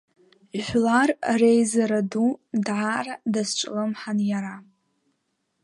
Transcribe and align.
Жәлар 0.63 1.09
реизара 1.39 2.01
ду 2.11 2.27
даара 2.65 3.15
дазҿлымҳан 3.33 4.19
иара. 4.31 4.55